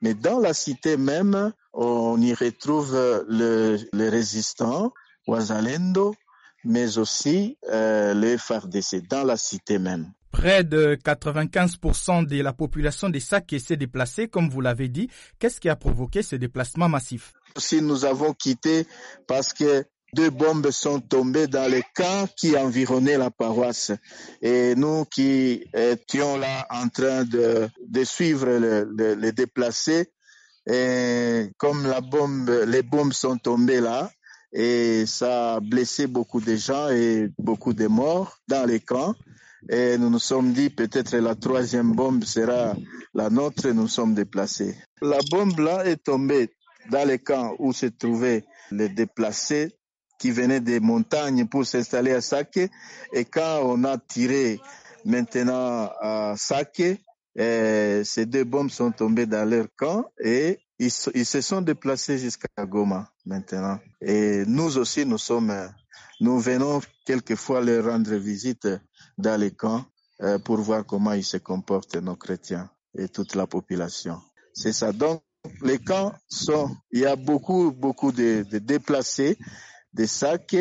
Mais 0.00 0.14
dans 0.14 0.38
la 0.38 0.54
cité 0.54 0.96
même, 0.96 1.52
on 1.72 2.20
y 2.20 2.32
retrouve 2.34 2.94
le, 3.28 3.78
les 3.92 4.08
résistants, 4.08 4.92
Ouazalendo, 5.26 6.14
mais 6.64 6.98
aussi 6.98 7.58
euh, 7.68 8.14
les 8.14 8.38
FARDC 8.38 9.08
dans 9.08 9.24
la 9.24 9.36
cité 9.36 9.80
même. 9.80 10.12
Près 10.30 10.64
de 10.64 10.96
95% 10.96 12.26
de 12.26 12.42
la 12.42 12.52
population 12.52 13.08
des 13.08 13.20
Sacs 13.20 13.54
s'est 13.58 13.76
déplacée, 13.76 14.28
comme 14.28 14.48
vous 14.48 14.60
l'avez 14.60 14.88
dit. 14.88 15.08
Qu'est-ce 15.38 15.60
qui 15.60 15.68
a 15.68 15.76
provoqué 15.76 16.22
ce 16.22 16.36
déplacement 16.36 16.88
massif? 16.88 17.32
Si 17.56 17.82
nous 17.82 18.04
avons 18.04 18.32
quitté 18.32 18.86
parce 19.26 19.52
que 19.52 19.84
deux 20.14 20.30
bombes 20.30 20.70
sont 20.70 21.00
tombées 21.00 21.46
dans 21.46 21.70
les 21.70 21.82
camps 21.94 22.26
qui 22.36 22.56
environnaient 22.56 23.18
la 23.18 23.30
paroisse. 23.30 23.92
Et 24.42 24.74
nous 24.74 25.04
qui 25.04 25.64
étions 25.74 26.36
là 26.38 26.66
en 26.70 26.88
train 26.88 27.24
de, 27.24 27.68
de 27.86 28.04
suivre 28.04 28.46
les 28.46 28.84
le, 28.84 29.14
le 29.14 29.32
déplacés, 29.32 30.10
comme 31.58 31.86
la 31.86 32.00
bombe, 32.00 32.50
les 32.66 32.82
bombes 32.82 33.12
sont 33.12 33.38
tombées 33.38 33.80
là, 33.80 34.10
et 34.52 35.06
ça 35.06 35.54
a 35.54 35.60
blessé 35.60 36.06
beaucoup 36.06 36.40
de 36.40 36.56
gens 36.56 36.88
et 36.90 37.28
beaucoup 37.38 37.72
de 37.72 37.86
morts 37.86 38.38
dans 38.48 38.66
les 38.66 38.80
camps. 38.80 39.14
Et 39.68 39.98
nous 39.98 40.10
nous 40.10 40.18
sommes 40.18 40.52
dit 40.52 40.70
peut-être 40.70 41.16
la 41.16 41.34
troisième 41.34 41.92
bombe 41.92 42.24
sera 42.24 42.74
la 43.14 43.28
nôtre 43.28 43.66
et 43.66 43.74
nous 43.74 43.88
sommes 43.88 44.14
déplacés. 44.14 44.76
La 45.02 45.18
bombe 45.30 45.58
là 45.58 45.84
est 45.84 46.02
tombée 46.02 46.50
dans 46.90 47.06
les 47.06 47.18
camps 47.18 47.54
où 47.58 47.72
se 47.72 47.86
trouvaient 47.86 48.44
les 48.70 48.88
déplacés 48.88 49.72
qui 50.18 50.30
venaient 50.30 50.60
des 50.60 50.80
montagnes 50.80 51.46
pour 51.46 51.66
s'installer 51.66 52.12
à 52.12 52.20
Sake. 52.20 52.70
Et 53.12 53.24
quand 53.24 53.60
on 53.64 53.84
a 53.84 53.98
tiré 53.98 54.60
maintenant 55.04 55.90
à 56.00 56.34
Sake, 56.36 57.00
et 57.36 58.02
ces 58.04 58.26
deux 58.26 58.44
bombes 58.44 58.70
sont 58.70 58.90
tombées 58.90 59.26
dans 59.26 59.48
leur 59.48 59.66
camp 59.76 60.04
et 60.22 60.58
ils, 60.78 60.90
ils 61.14 61.26
se 61.26 61.40
sont 61.40 61.60
déplacés 61.62 62.18
jusqu'à 62.18 62.48
Goma 62.66 63.08
maintenant. 63.24 63.78
Et 64.00 64.44
nous 64.46 64.78
aussi, 64.78 65.06
nous 65.06 65.18
sommes, 65.18 65.54
nous 66.20 66.38
venons 66.40 66.80
quelquefois 67.06 67.60
leur 67.60 67.84
rendre 67.84 68.14
visite 68.16 68.66
dans 69.20 69.40
les 69.40 69.52
camps 69.52 69.84
euh, 70.22 70.38
pour 70.38 70.58
voir 70.58 70.84
comment 70.84 71.12
ils 71.12 71.24
se 71.24 71.36
comportent, 71.38 71.96
nos 71.96 72.16
chrétiens 72.16 72.70
et 72.96 73.08
toute 73.08 73.34
la 73.34 73.46
population. 73.46 74.20
C'est 74.52 74.72
ça. 74.72 74.92
Donc, 74.92 75.22
les 75.62 75.78
camps 75.78 76.12
sont, 76.28 76.76
il 76.92 77.00
y 77.00 77.06
a 77.06 77.16
beaucoup, 77.16 77.72
beaucoup 77.72 78.12
de, 78.12 78.44
de 78.50 78.58
déplacés, 78.58 79.38
des 79.92 80.06
sacs 80.06 80.54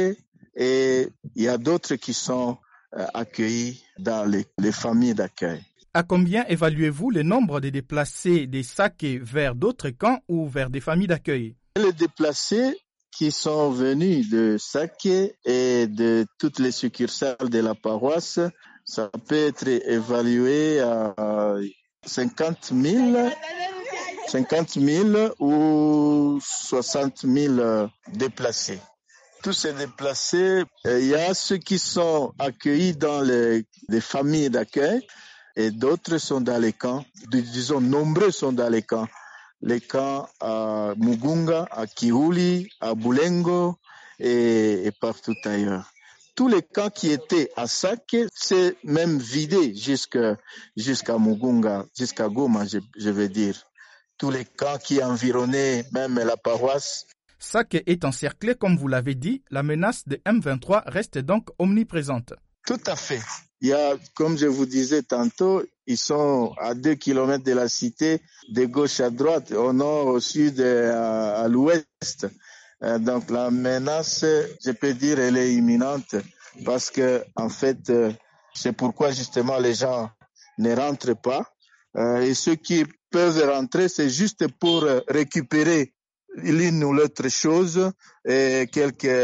et 0.55 1.09
il 1.35 1.43
y 1.43 1.47
a 1.47 1.57
d'autres 1.57 1.95
qui 1.95 2.13
sont 2.13 2.57
euh, 2.95 3.05
accueillis 3.13 3.83
dans 3.97 4.25
les, 4.25 4.45
les 4.57 4.71
familles 4.71 5.15
d'accueil. 5.15 5.61
À 5.93 6.03
combien 6.03 6.45
évaluez-vous 6.45 7.09
le 7.09 7.23
nombre 7.23 7.59
de 7.59 7.69
déplacés 7.69 8.47
des 8.47 8.63
sacs 8.63 9.03
vers 9.21 9.55
d'autres 9.55 9.89
camps 9.89 10.19
ou 10.27 10.47
vers 10.47 10.69
des 10.69 10.81
familles 10.81 11.07
d'accueil? 11.07 11.55
Les 11.75 11.93
déplacés 11.93 12.77
qui 13.11 13.31
sont 13.31 13.71
venus 13.71 14.29
de 14.29 14.57
Saké 14.59 15.35
et 15.45 15.87
de 15.87 16.25
toutes 16.37 16.59
les 16.59 16.71
succursales 16.71 17.49
de 17.49 17.59
la 17.59 17.75
paroisse, 17.75 18.39
ça 18.85 19.09
peut 19.27 19.47
être 19.47 19.67
évalué 19.67 20.79
à 20.79 21.15
50 22.05 22.71
000, 22.73 23.29
50 24.27 24.69
000 24.79 25.35
ou 25.39 26.39
60 26.41 27.25
000 27.25 27.89
déplacés. 28.13 28.79
Tous 29.43 29.53
ces 29.53 29.73
déplacés, 29.73 30.63
il 30.85 31.05
y 31.05 31.15
a 31.15 31.33
ceux 31.33 31.57
qui 31.57 31.79
sont 31.79 32.33
accueillis 32.39 32.95
dans 32.95 33.21
les, 33.21 33.65
les 33.87 34.01
familles 34.01 34.49
d'accueil 34.49 35.05
et 35.55 35.71
d'autres 35.71 36.17
sont 36.17 36.41
dans 36.41 36.57
les 36.57 36.73
camps. 36.73 37.05
Disons, 37.27 37.81
nombreux 37.81 38.31
sont 38.31 38.51
dans 38.51 38.69
les 38.69 38.81
camps. 38.81 39.07
Les 39.61 39.81
camps 39.81 40.27
à 40.39 40.93
Mugunga, 40.97 41.67
à 41.71 41.85
Kiuli, 41.85 42.69
à 42.79 42.95
Bulengo 42.95 43.75
et, 44.19 44.85
et 44.85 44.91
partout 44.91 45.35
ailleurs. 45.45 45.91
Tous 46.35 46.47
les 46.47 46.61
camps 46.61 46.89
qui 46.89 47.11
étaient 47.11 47.51
à 47.57 47.67
Sake, 47.67 48.15
c'est 48.33 48.77
même 48.85 49.17
vidé 49.19 49.75
jusqu'à 49.75 50.37
jusqu'à 50.77 51.17
Mugunga, 51.17 51.85
jusqu'à 51.97 52.29
Goma, 52.29 52.65
je, 52.65 52.79
je 52.97 53.09
veux 53.09 53.27
dire. 53.27 53.61
Tous 54.17 54.31
les 54.31 54.45
camps 54.45 54.77
qui 54.77 55.03
environnaient 55.03 55.83
même 55.91 56.15
la 56.15 56.37
paroisse. 56.37 57.07
Sake 57.39 57.83
est 57.85 58.05
encerclé, 58.05 58.55
comme 58.55 58.77
vous 58.77 58.87
l'avez 58.87 59.15
dit. 59.15 59.43
La 59.49 59.63
menace 59.63 60.07
de 60.07 60.17
M23 60.25 60.83
reste 60.87 61.17
donc 61.17 61.49
omniprésente. 61.57 62.33
Tout 62.65 62.81
à 62.85 62.95
fait. 62.95 63.21
Il 63.61 63.69
y 63.69 63.73
a, 63.73 63.97
comme 64.15 64.37
je 64.37 64.45
vous 64.45 64.65
disais 64.65 65.03
tantôt, 65.03 65.63
ils 65.89 65.97
sont 65.97 66.53
à 66.59 66.75
deux 66.75 66.93
kilomètres 66.93 67.43
de 67.43 67.51
la 67.53 67.67
cité, 67.67 68.21
de 68.49 68.65
gauche 68.65 68.99
à 68.99 69.09
droite, 69.09 69.51
au 69.51 69.73
nord, 69.73 70.05
au 70.05 70.19
sud 70.19 70.61
à, 70.61 71.41
à 71.41 71.47
l'ouest. 71.47 72.27
Donc 72.81 73.29
la 73.31 73.49
menace, 73.49 74.23
je 74.63 74.71
peux 74.71 74.93
dire, 74.93 75.19
elle 75.19 75.35
est 75.35 75.53
imminente 75.53 76.15
parce 76.63 76.91
que 76.91 77.23
en 77.35 77.49
fait, 77.49 77.91
c'est 78.53 78.71
pourquoi 78.71 79.11
justement 79.11 79.57
les 79.57 79.73
gens 79.73 80.09
ne 80.59 80.75
rentrent 80.75 81.19
pas. 81.19 81.43
Et 81.97 82.35
ceux 82.35 82.55
qui 82.55 82.85
peuvent 83.09 83.43
rentrer, 83.49 83.89
c'est 83.89 84.09
juste 84.09 84.47
pour 84.59 84.85
récupérer 85.07 85.93
l'une 86.35 86.83
ou 86.83 86.93
l'autre 86.93 87.29
chose 87.29 87.91
et 88.25 88.67
quelques 88.71 89.19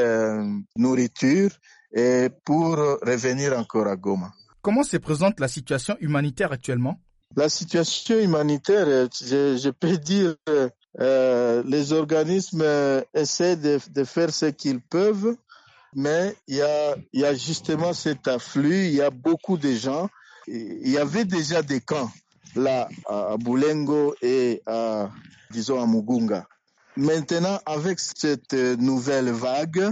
nourritures 0.76 1.52
et 1.94 2.30
pour 2.44 2.76
revenir 2.76 3.58
encore 3.58 3.88
à 3.88 3.96
Goma. 3.96 4.32
Comment 4.66 4.82
se 4.82 4.98
présente 4.98 5.40
la 5.40 5.48
situation 5.48 5.96
humanitaire 6.00 6.52
actuellement? 6.52 7.00
La 7.36 7.50
situation 7.50 8.18
humanitaire, 8.18 9.08
je, 9.14 9.58
je 9.58 9.70
peux 9.70 9.96
dire, 9.96 10.34
euh, 11.00 11.62
les 11.68 11.94
organismes 11.94 12.66
essaient 13.14 13.58
de, 13.58 14.04
faire 14.04 14.34
ce 14.34 14.48
qu'ils 14.48 14.82
peuvent, 14.82 15.38
mais 15.94 16.36
il 16.48 16.56
y, 16.56 17.24
a, 17.26 17.34
justement 17.36 17.94
cet 17.94 18.28
afflux, 18.28 18.88
il 18.88 18.96
y 18.96 19.04
a 19.04 19.12
beaucoup 19.12 19.60
de 19.60 19.72
gens. 19.72 20.10
Il 20.48 20.90
y 20.90 20.98
avait 20.98 21.26
déjà 21.26 21.62
des 21.62 21.82
camps 21.82 22.10
là 22.56 22.90
à 23.08 23.38
Bulengo 23.38 24.16
et 24.24 24.64
à, 24.66 25.12
disons, 25.52 25.80
à 25.80 25.86
Mugunga. 25.86 26.48
Maintenant, 26.98 27.60
avec 27.68 28.00
cette 28.00 28.54
nouvelle 28.54 29.30
vague, 29.30 29.92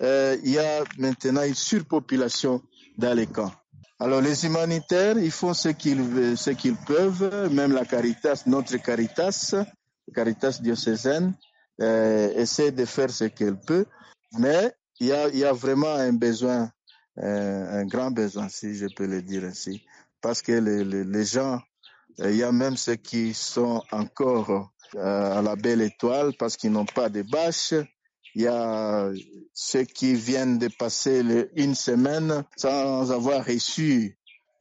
euh, 0.00 0.36
il 0.44 0.52
y 0.52 0.60
a 0.60 0.84
maintenant 0.96 1.42
une 1.42 1.56
surpopulation 1.56 2.62
dans 2.98 3.14
les 3.14 3.26
camps. 3.26 3.50
Alors 4.02 4.20
les 4.20 4.44
humanitaires, 4.44 5.16
ils 5.16 5.30
font 5.30 5.54
ce 5.54 5.68
qu'ils 5.68 6.36
ce 6.36 6.50
qu'ils 6.50 6.74
peuvent, 6.74 7.48
même 7.52 7.70
la 7.70 7.84
Caritas, 7.84 8.42
notre 8.46 8.76
Caritas, 8.78 9.54
Caritas 10.12 10.58
diocésaine, 10.60 11.34
euh, 11.80 12.32
essaie 12.34 12.72
de 12.72 12.84
faire 12.84 13.10
ce 13.10 13.26
qu'elle 13.26 13.60
peut, 13.60 13.86
mais 14.36 14.72
il 14.98 15.06
y 15.06 15.12
a, 15.12 15.28
y 15.28 15.44
a 15.44 15.52
vraiment 15.52 15.94
un 15.94 16.14
besoin, 16.14 16.68
euh, 17.18 17.80
un 17.80 17.86
grand 17.86 18.10
besoin, 18.10 18.48
si 18.48 18.74
je 18.74 18.88
peux 18.92 19.06
le 19.06 19.22
dire 19.22 19.44
ainsi, 19.44 19.86
parce 20.20 20.42
que 20.42 20.50
les, 20.50 20.82
les, 21.04 21.24
gens, 21.24 21.60
il 22.18 22.34
y 22.34 22.42
a 22.42 22.50
même 22.50 22.76
ceux 22.76 22.96
qui 22.96 23.32
sont 23.34 23.84
encore 23.92 24.72
à 24.98 25.40
la 25.42 25.54
belle 25.54 25.80
étoile 25.80 26.32
parce 26.36 26.56
qu'ils 26.56 26.72
n'ont 26.72 26.86
pas 26.86 27.08
de 27.08 27.22
bâches, 27.22 27.74
il 28.34 28.42
y 28.42 28.46
a 28.46 29.10
ceux 29.52 29.84
qui 29.84 30.14
viennent 30.14 30.58
de 30.58 30.68
passer 30.68 31.22
le, 31.22 31.50
une 31.58 31.74
semaine 31.74 32.44
sans 32.56 33.12
avoir 33.12 33.44
reçu 33.44 34.16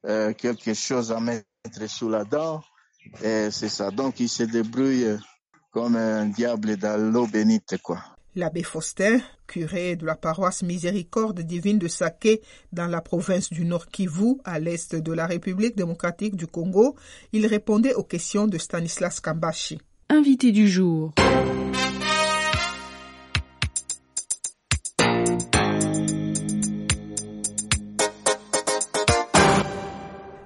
euh, 0.05 0.33
quelque 0.33 0.73
chose 0.73 1.11
à 1.11 1.19
mettre 1.19 1.43
sous 1.87 2.09
la 2.09 2.23
dent. 2.23 2.61
Et 3.23 3.49
c'est 3.51 3.69
ça. 3.69 3.91
Donc, 3.91 4.19
ils 4.19 4.29
se 4.29 4.43
débrouillent 4.43 5.17
comme 5.71 5.95
un 5.95 6.25
diable 6.25 6.77
dans 6.77 7.01
l'eau 7.01 7.27
bénite, 7.27 7.77
quoi. 7.81 7.99
L'abbé 8.35 8.63
Faustin, 8.63 9.19
curé 9.45 9.97
de 9.97 10.05
la 10.05 10.15
paroisse 10.15 10.63
Miséricorde 10.63 11.41
divine 11.41 11.79
de 11.79 11.89
Saké 11.89 12.41
dans 12.71 12.87
la 12.87 13.01
province 13.01 13.49
du 13.49 13.65
Nord 13.65 13.87
Kivu, 13.87 14.37
à 14.45 14.57
l'est 14.57 14.95
de 14.95 15.11
la 15.11 15.27
République 15.27 15.75
démocratique 15.75 16.37
du 16.37 16.47
Congo, 16.47 16.95
il 17.33 17.45
répondait 17.45 17.93
aux 17.93 18.03
questions 18.03 18.47
de 18.47 18.57
Stanislas 18.57 19.19
Kambashi. 19.19 19.79
Invité 20.09 20.53
du 20.53 20.69
jour. 20.69 21.13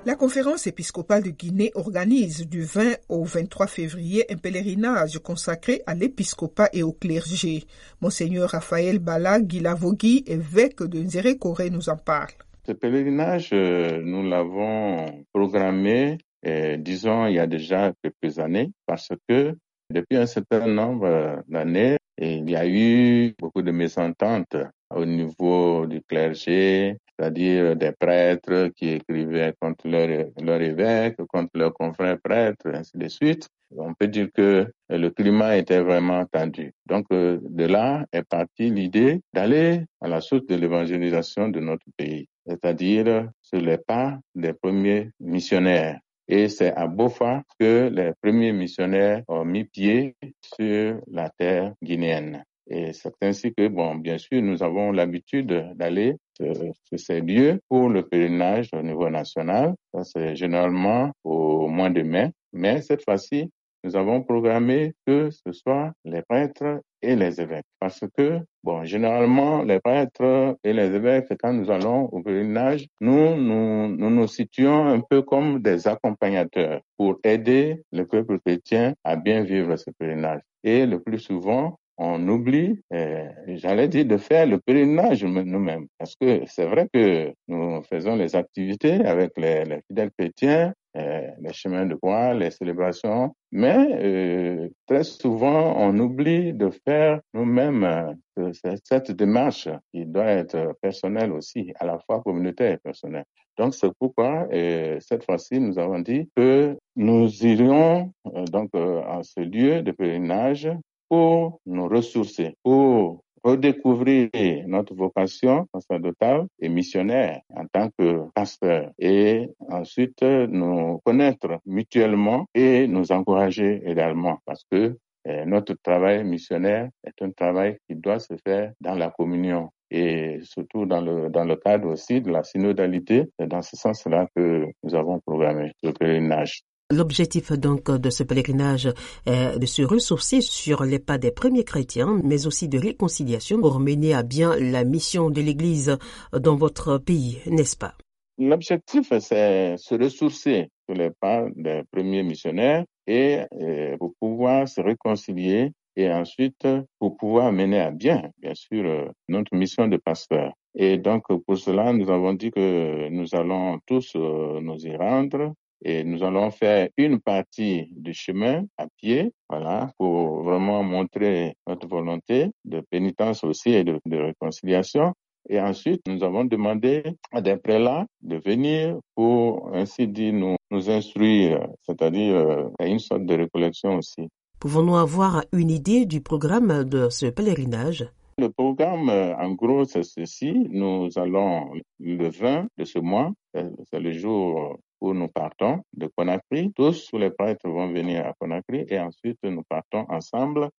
La 0.08 0.14
conférence 0.14 0.68
épiscopale 0.68 1.24
de 1.24 1.32
Guinée 1.32 1.72
organise 1.74 2.48
du 2.48 2.62
20 2.62 2.98
au 3.10 3.24
23 3.24 3.66
février 3.66 4.24
un 4.32 4.38
pèlerinage 4.38 5.18
consacré 5.18 5.82
à 5.88 5.96
l'épiscopat 5.96 6.70
et 6.74 6.84
au 6.84 6.92
clergé. 6.92 7.64
Monseigneur 8.02 8.52
Raphaël 8.52 9.00
Bala 9.00 9.42
Guilavogui, 9.42 10.24
évêque 10.28 10.84
de 10.84 11.00
Nzérékoré, 11.00 11.72
nous 11.72 11.90
en 11.90 11.98
parle. 11.98 12.34
Ce 12.68 12.74
pèlerinage, 12.74 13.52
nous 13.52 14.22
l'avons 14.30 15.26
programmé, 15.34 16.20
eh, 16.44 16.78
disons, 16.78 17.26
il 17.26 17.34
y 17.34 17.40
a 17.40 17.48
déjà 17.48 17.92
quelques 18.04 18.38
années, 18.38 18.70
parce 18.86 19.10
que 19.28 19.56
depuis 19.90 20.18
un 20.18 20.28
certain 20.28 20.68
nombre 20.68 21.42
d'années, 21.48 21.98
il 22.20 22.48
y 22.48 22.56
a 22.56 22.68
eu 22.68 23.34
beaucoup 23.40 23.64
de 23.64 23.72
mésententes 23.72 24.56
au 24.94 25.04
niveau 25.04 25.88
du 25.88 26.02
clergé, 26.04 26.98
c'est-à-dire 27.18 27.76
des 27.76 27.92
prêtres 27.92 28.70
qui 28.76 28.90
écrivaient 28.90 29.54
contre 29.60 29.88
leur, 29.88 30.28
leur 30.42 30.62
évêque, 30.62 31.18
contre 31.28 31.52
leurs 31.56 31.74
confrères 31.74 32.20
prêtres, 32.22 32.68
ainsi 32.74 32.98
de 32.98 33.08
suite. 33.08 33.48
on 33.78 33.94
peut 33.94 34.08
dire 34.08 34.30
que 34.34 34.72
le 34.90 35.10
climat 35.10 35.58
était 35.58 35.82
vraiment 35.82 36.26
tendu. 36.26 36.72
Donc 36.86 37.06
de 37.10 37.66
là 37.66 38.06
est 38.12 38.24
partie 38.24 38.70
l'idée 38.70 39.22
d'aller 39.34 39.84
à 40.02 40.08
la 40.08 40.22
source 40.22 40.46
de 40.46 40.56
l'évangélisation 40.56 41.50
de 41.50 41.60
notre 41.60 41.86
pays, 41.98 42.28
c'est-à-dire 42.48 43.30
sur 43.42 43.60
les 43.60 43.78
pas 43.78 44.20
des 44.36 44.54
premiers 44.54 45.12
missionnaires. 45.20 46.00
Et 46.28 46.50
c'est 46.50 46.74
à 46.74 46.88
Bofa 46.88 47.44
que 47.60 47.90
les 47.90 48.12
premiers 48.22 48.52
missionnaires 48.52 49.24
ont 49.28 49.46
mis 49.46 49.66
pied 49.66 50.16
sur 50.42 51.00
la 51.08 51.30
terre 51.30 51.74
guinéenne. 51.84 52.44
Et 52.68 52.94
c'est 52.94 53.14
ainsi 53.22 53.54
que, 53.54 53.68
bon, 53.68 53.96
bien 53.96 54.18
sûr, 54.18 54.42
nous 54.42 54.64
avons 54.64 54.92
l'habitude 54.92 55.74
d'aller 55.76 56.16
sur 56.40 57.00
ces 57.00 57.22
lieux 57.22 57.60
pour 57.70 57.90
le 57.90 58.08
pèlerinage 58.08 58.70
au 58.74 58.82
niveau 58.82 59.10
national. 59.10 59.76
Ça, 59.94 60.04
c'est 60.04 60.36
généralement 60.36 61.12
au 61.24 61.68
mois 61.68 61.90
de 61.90 62.02
mai. 62.02 62.32
Mais 62.54 62.82
cette 62.82 63.04
fois-ci, 63.04 63.52
nous 63.84 63.96
avons 63.96 64.24
programmé 64.24 64.94
que 65.06 65.30
ce 65.30 65.52
soit 65.52 65.92
les 66.06 66.24
prêtres 66.24 66.82
et 67.04 67.16
les 67.16 67.40
évêques. 67.40 67.68
Parce 67.80 68.04
que, 68.18 68.40
bon, 68.64 68.84
généralement, 68.84 69.62
les 69.62 69.80
prêtres 69.80 70.58
et 70.64 70.74
les 70.74 70.88
évêques, 70.96 71.28
quand 71.40 71.54
nous 71.54 71.70
allons 71.70 72.06
au 72.06 72.24
pèlerinage, 72.24 72.88
nous, 73.00 73.36
nous, 73.36 73.96
nous 73.96 74.10
nous 74.10 74.28
situons 74.28 74.88
un 74.88 75.02
peu 75.02 75.22
comme 75.22 75.62
des 75.62 75.88
accompagnateurs 75.88 76.82
pour 76.98 77.20
aider 77.24 77.84
le 77.92 78.08
peuple 78.08 78.40
chrétien 78.40 78.96
à 79.04 79.16
bien 79.18 79.44
vivre 79.44 79.76
ce 79.76 79.92
pèlerinage. 79.92 80.42
Et 80.64 80.88
le 80.88 81.00
plus 81.00 81.20
souvent, 81.20 81.78
on 81.98 82.28
oublie, 82.28 82.82
euh, 82.94 83.28
j'allais 83.48 83.88
dire, 83.88 84.06
de 84.06 84.18
faire 84.18 84.46
le 84.46 84.60
pèlerinage 84.60 85.24
nous-mêmes. 85.24 85.88
Parce 85.98 86.16
que 86.16 86.42
c'est 86.48 86.66
vrai 86.66 86.88
que 86.94 87.34
nous 87.48 87.82
faisons 87.84 88.16
les 88.16 88.36
activités 88.36 89.06
avec 89.06 89.32
les, 89.38 89.64
les 89.66 89.82
fidèles 89.88 90.12
chrétiens, 90.18 90.74
euh, 90.98 91.28
les 91.42 91.54
chemins 91.54 91.86
de 91.86 91.96
croix, 91.96 92.34
les 92.34 92.52
célébrations, 92.52 93.36
mais 93.52 93.88
euh, 94.02 94.70
très 94.88 95.04
souvent 95.04 95.76
on 95.78 95.98
oublie 96.00 96.54
de 96.54 96.70
faire 96.86 97.20
nous-mêmes 97.34 98.16
euh, 98.40 98.52
cette 98.84 99.12
démarche 99.12 99.68
qui 99.94 100.06
doit 100.06 100.26
être 100.26 100.74
personnelle 100.82 101.32
aussi, 101.32 101.74
à 101.80 101.86
la 101.86 102.00
fois 102.00 102.22
communautaire 102.22 102.74
et 102.74 102.78
personnelle. 102.78 103.26
Donc 103.58 103.74
c'est 103.74 103.92
pourquoi 104.00 104.48
euh, 104.52 104.98
cette 105.00 105.26
fois-ci 105.26 105.60
nous 105.60 105.80
avons 105.80 106.00
dit 106.00 106.30
que 106.36 106.78
nous 106.96 107.28
irions 107.46 108.12
euh, 108.28 108.46
donc 108.46 108.70
à 108.74 109.22
ce 109.24 109.42
lieu 109.42 109.82
de 109.82 109.92
pèlerinage 109.92 110.70
pour 111.10 111.60
nous 111.66 111.88
ressourcer, 111.88 112.56
pour 112.64 113.24
redécouvrir 113.44 114.30
notre 114.68 114.96
vocation 114.96 115.68
sacerdotale 115.74 116.48
et 116.60 116.68
missionnaire 116.68 117.42
en 117.56 117.68
tant 117.68 117.90
que 117.98 118.28
pasteur 118.34 118.92
et 118.98 119.50
ensuite 119.70 120.24
nous 120.24 121.00
connaître 121.06 121.60
mutuellement 121.66 122.48
et 122.56 122.88
nous 122.88 123.12
encourager 123.12 123.84
également 123.86 124.40
parce 124.46 124.64
que 124.72 124.98
eh, 125.26 125.46
notre 125.46 125.76
travail 125.82 126.24
missionnaire 126.24 126.90
est 127.04 127.22
un 127.22 127.32
travail 127.32 127.78
qui 127.88 127.96
doit 127.96 128.20
se 128.20 128.34
faire 128.44 128.74
dans 128.82 128.96
la 128.96 129.12
communion 129.12 129.70
et 129.92 130.40
surtout 130.44 130.86
dans 130.86 131.02
le, 131.02 131.30
dans 131.30 131.46
le 131.46 131.56
cadre 131.56 131.90
aussi 131.90 132.22
de 132.22 132.32
la 132.32 132.44
synodalité. 132.44 133.26
C'est 133.40 133.48
dans 133.48 133.62
ce 133.62 133.76
sens-là 133.76 134.28
que 134.36 134.66
nous 134.84 134.96
avons 134.96 135.20
programmé 135.20 135.72
le 135.84 135.94
pèlerinage. 135.94 136.64
L'objectif 136.92 137.52
donc 137.52 137.90
de 137.90 138.12
ce 138.12 138.22
pèlerinage 138.22 138.94
est 139.26 139.58
de 139.58 139.66
se 139.66 139.82
ressourcer 139.82 140.42
sur 140.42 140.84
les 140.84 141.00
pas 141.00 141.18
des 141.18 141.32
premiers 141.32 141.64
chrétiens, 141.64 142.22
mais 142.24 142.46
aussi 142.46 142.70
de 142.70 142.78
réconciliation 142.78 143.60
pour 143.60 143.80
mener 143.80 144.14
à 144.14 144.22
bien 144.22 144.56
la 144.60 144.84
mission 144.84 145.32
de 145.32 145.42
l'Église 145.42 145.98
dans 146.32 146.56
votre 146.56 147.00
pays, 147.00 147.40
n'est-ce 147.48 147.76
pas? 147.76 147.96
L'objectif, 148.38 149.12
c'est 149.20 149.78
se 149.78 149.96
ressourcer 149.96 150.70
sur 150.88 150.96
les 150.96 151.10
pas 151.10 151.48
des 151.56 151.82
premiers 151.92 152.22
missionnaires 152.22 152.86
et, 153.08 153.40
et 153.60 153.96
pour 153.98 154.14
pouvoir 154.20 154.68
se 154.68 154.82
réconcilier 154.82 155.72
et 155.96 156.12
ensuite 156.12 156.68
pour 157.00 157.18
pouvoir 157.18 157.52
mener 157.52 157.80
à 157.80 157.90
bien, 157.90 158.30
bien 158.38 158.54
sûr, 158.54 159.12
notre 159.28 159.56
mission 159.56 159.88
de 159.88 159.98
pasteur. 159.98 160.52
Et 160.76 160.98
donc, 160.98 161.24
pour 161.48 161.58
cela, 161.58 161.94
nous 161.94 162.12
avons 162.12 162.34
dit 162.34 162.52
que 162.52 163.10
nous 163.10 163.34
allons 163.34 163.80
tous 163.88 164.14
nous 164.16 164.86
y 164.86 164.96
rendre 164.96 165.54
et 165.84 166.04
nous 166.04 166.24
allons 166.24 166.52
faire 166.52 166.90
une 166.98 167.20
partie 167.20 167.88
du 167.92 168.14
chemin 168.14 168.64
à 168.78 168.88
pied, 168.98 169.32
voilà, 169.50 169.92
pour 169.98 170.44
vraiment 170.44 170.84
montrer 170.84 171.56
notre 171.68 171.88
volonté 171.88 172.52
de 172.64 172.82
pénitence 172.90 173.44
aussi 173.44 173.72
et 173.72 173.84
de, 173.84 174.00
de 174.06 174.18
réconciliation. 174.18 175.14
Et 175.48 175.60
ensuite, 175.60 176.02
nous 176.08 176.24
avons 176.24 176.44
demandé 176.44 177.04
à 177.32 177.42
des 177.42 177.58
prélats 177.58 178.08
de 178.22 178.38
venir 178.38 178.98
pour, 179.16 179.70
ainsi 179.76 180.08
dire, 180.08 180.34
nous, 180.34 180.56
nous 180.72 180.90
instruire, 180.90 181.68
c'est-à-dire 181.84 182.36
euh, 182.36 182.70
une 182.80 183.00
sorte 183.00 183.26
de 183.26 183.36
récollection 183.36 183.98
aussi. 183.98 184.28
Pouvons-nous 184.60 184.96
avoir 184.96 185.44
une 185.54 185.70
idée 185.70 186.06
du 186.08 186.22
programme 186.22 186.84
de 186.86 187.10
ce 187.10 187.28
pèlerinage? 187.28 188.10
Le 188.38 188.50
programme, 188.50 189.10
en 189.10 189.52
gros, 189.54 189.86
c'est 189.86 190.04
ceci. 190.04 190.52
Nous 190.72 191.10
allons 191.18 191.72
le 192.00 192.30
20 192.30 192.68
de 192.78 192.84
ce 192.84 193.00
mois, 193.00 193.32
c'est 193.54 194.00
le 194.00 194.12
jour 194.12 194.78
nous 195.14 195.28
partons 195.28 195.82
de 195.94 196.08
Conakry. 196.16 196.72
Tous 196.74 197.10
les 197.14 197.32
prêtres 197.32 197.70
vont 197.70 197.92
venir 197.92 198.26
à 198.26 198.34
Conakry 198.40 198.86
et 198.88 199.00
ensuite 199.00 199.40
nous 199.44 199.64
partons 199.70 200.06
ensemble 200.10 200.70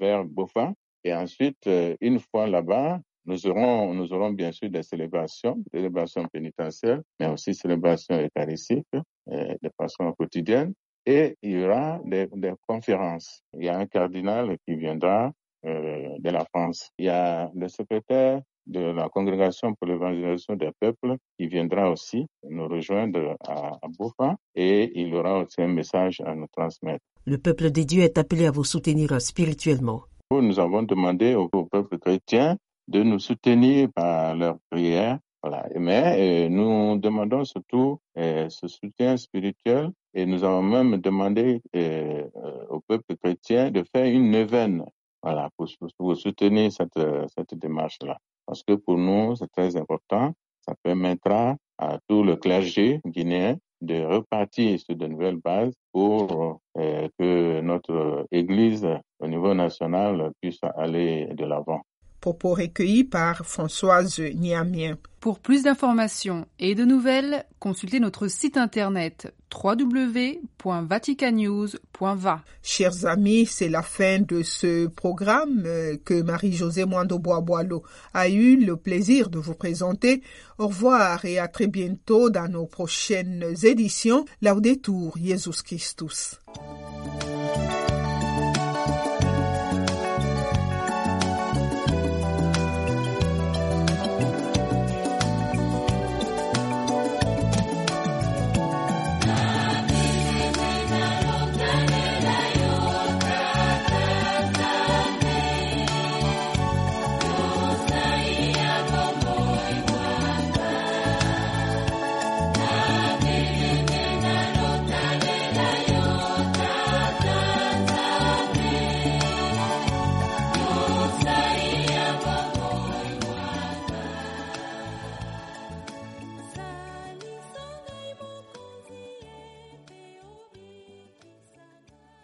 vers 0.00 0.24
Bofa. 0.24 0.72
Et 1.04 1.14
ensuite, 1.14 1.68
une 2.00 2.18
fois 2.18 2.46
là-bas, 2.46 2.98
nous 3.24 3.46
aurons, 3.46 4.32
bien 4.32 4.52
sûr 4.52 4.70
des 4.70 4.82
célébrations, 4.82 5.56
des 5.56 5.80
célébrations 5.80 6.26
pénitentielles, 6.32 7.02
mais 7.20 7.26
aussi 7.26 7.54
célébrations 7.54 8.18
eucharistiques 8.18 8.86
de 9.26 9.70
façon 9.76 10.12
quotidienne. 10.12 10.72
Et 11.04 11.36
il 11.42 11.52
y 11.52 11.64
aura 11.64 12.00
des, 12.04 12.28
conférences. 12.66 13.42
Il 13.58 13.64
y 13.64 13.68
a 13.68 13.78
un 13.78 13.86
cardinal 13.86 14.56
qui 14.66 14.76
viendra 14.76 15.32
euh, 15.64 16.08
de 16.18 16.30
la 16.30 16.44
France. 16.44 16.90
Il 16.98 17.06
y 17.06 17.08
a 17.08 17.50
le 17.54 17.68
secrétaire 17.68 18.40
de 18.68 18.80
la 18.80 19.08
Congrégation 19.08 19.74
pour 19.74 19.88
l'évangélisation 19.88 20.54
des 20.54 20.70
peuples 20.78 21.16
qui 21.38 21.48
viendra 21.48 21.90
aussi 21.90 22.26
nous 22.48 22.68
rejoindre 22.68 23.36
à, 23.46 23.78
à 23.82 23.88
Bofa 23.98 24.36
et 24.54 24.92
il 25.00 25.14
aura 25.14 25.40
aussi 25.40 25.60
un 25.60 25.68
message 25.68 26.20
à 26.24 26.34
nous 26.34 26.46
transmettre. 26.56 27.04
Le 27.26 27.38
peuple 27.38 27.70
des 27.70 27.84
dieux 27.84 28.02
est 28.02 28.18
appelé 28.18 28.46
à 28.46 28.50
vous 28.50 28.64
soutenir 28.64 29.20
spirituellement. 29.20 30.02
Nous 30.30 30.58
avons 30.60 30.82
demandé 30.82 31.34
au, 31.34 31.48
au 31.52 31.64
peuple 31.64 31.98
chrétien 31.98 32.56
de 32.88 33.02
nous 33.02 33.18
soutenir 33.18 33.88
par 33.94 34.34
leurs 34.34 34.58
prières. 34.70 35.18
Voilà. 35.42 35.68
Mais 35.76 36.46
euh, 36.46 36.48
nous 36.48 36.98
demandons 36.98 37.44
surtout 37.44 38.00
euh, 38.18 38.48
ce 38.48 38.66
soutien 38.66 39.16
spirituel 39.16 39.90
et 40.12 40.26
nous 40.26 40.42
avons 40.42 40.62
même 40.62 40.96
demandé 40.96 41.62
euh, 41.76 42.24
au 42.70 42.80
peuple 42.80 43.16
chrétien 43.22 43.70
de 43.70 43.84
faire 43.84 44.06
une 44.06 44.30
neuvaine 44.30 44.84
voilà, 45.22 45.48
pour, 45.56 45.68
pour 45.96 46.16
soutenir 46.16 46.72
cette, 46.72 46.98
cette 47.36 47.54
démarche-là. 47.54 48.18
Parce 48.48 48.62
que 48.62 48.72
pour 48.72 48.96
nous, 48.96 49.36
c'est 49.36 49.52
très 49.52 49.76
important. 49.76 50.32
Ça 50.62 50.74
permettra 50.82 51.54
à 51.76 51.98
tout 52.08 52.22
le 52.22 52.36
clergé 52.36 52.98
guinéen 53.06 53.58
de 53.82 54.02
repartir 54.02 54.80
sur 54.80 54.96
de 54.96 55.06
nouvelles 55.06 55.36
bases 55.36 55.74
pour 55.92 56.58
euh, 56.78 57.08
que 57.18 57.60
notre 57.60 58.26
Église 58.32 58.88
au 59.20 59.28
niveau 59.28 59.52
national 59.52 60.32
puisse 60.40 60.60
aller 60.76 61.26
de 61.34 61.44
l'avant. 61.44 61.82
Propos 62.20 62.54
recueillis 62.54 63.04
par 63.04 63.46
Françoise 63.46 64.20
Niamien. 64.34 64.96
Pour 65.20 65.40
plus 65.40 65.64
d'informations 65.64 66.46
et 66.60 66.76
de 66.76 66.84
nouvelles, 66.84 67.44
consultez 67.58 67.98
notre 67.98 68.28
site 68.28 68.56
internet 68.56 69.34
www.vaticanews.va. 69.52 72.42
Chers 72.62 73.06
amis, 73.06 73.46
c'est 73.46 73.68
la 73.68 73.82
fin 73.82 74.20
de 74.20 74.42
ce 74.42 74.86
programme 74.86 75.66
que 76.04 76.22
Marie-Josée 76.22 76.84
Moando 76.84 77.18
Boisboilo 77.18 77.82
a 78.14 78.28
eu 78.28 78.54
le 78.56 78.76
plaisir 78.76 79.28
de 79.28 79.38
vous 79.38 79.54
présenter. 79.54 80.22
Au 80.58 80.68
revoir 80.68 81.24
et 81.24 81.40
à 81.40 81.48
très 81.48 81.66
bientôt 81.66 82.30
dans 82.30 82.46
nos 82.48 82.66
prochaines 82.66 83.44
éditions. 83.64 84.24
Laudetur 84.40 85.14
Jesus 85.16 85.62
Christus. 85.64 86.38